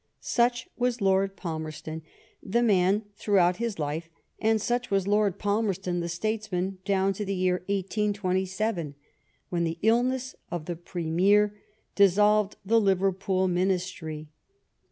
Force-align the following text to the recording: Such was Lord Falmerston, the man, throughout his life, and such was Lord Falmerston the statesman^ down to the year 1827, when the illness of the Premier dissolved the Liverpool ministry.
Such 0.19 0.67
was 0.75 0.99
Lord 0.99 1.37
Falmerston, 1.37 2.01
the 2.41 2.63
man, 2.63 3.03
throughout 3.17 3.57
his 3.57 3.77
life, 3.77 4.09
and 4.39 4.59
such 4.59 4.89
was 4.89 5.07
Lord 5.07 5.37
Falmerston 5.37 5.99
the 5.99 6.07
statesman^ 6.07 6.83
down 6.85 7.13
to 7.13 7.23
the 7.23 7.35
year 7.35 7.57
1827, 7.67 8.95
when 9.49 9.63
the 9.63 9.77
illness 9.83 10.33
of 10.49 10.65
the 10.65 10.75
Premier 10.75 11.55
dissolved 11.93 12.55
the 12.65 12.81
Liverpool 12.81 13.47
ministry. 13.47 14.27